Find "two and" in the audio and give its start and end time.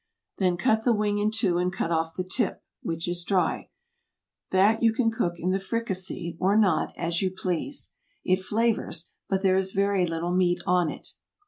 1.29-1.71